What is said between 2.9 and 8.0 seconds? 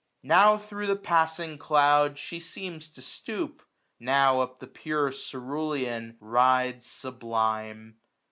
stoop. Now up the pure cerulean rides sublime.